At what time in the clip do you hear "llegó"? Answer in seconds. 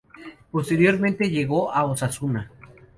1.29-1.71